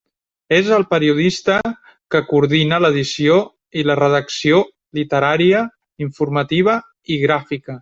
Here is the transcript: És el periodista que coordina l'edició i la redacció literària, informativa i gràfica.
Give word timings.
És 0.59 0.69
el 0.77 0.85
periodista 0.93 1.57
que 2.15 2.21
coordina 2.31 2.79
l'edició 2.85 3.37
i 3.83 3.85
la 3.91 3.97
redacció 4.01 4.63
literària, 5.01 5.63
informativa 6.09 6.79
i 7.17 7.21
gràfica. 7.29 7.79